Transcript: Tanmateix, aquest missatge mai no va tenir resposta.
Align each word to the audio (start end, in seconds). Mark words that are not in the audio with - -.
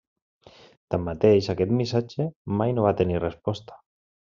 Tanmateix, 0.95 1.51
aquest 1.55 1.75
missatge 1.83 2.29
mai 2.59 2.77
no 2.79 2.91
va 2.91 2.97
tenir 3.05 3.25
resposta. 3.31 3.83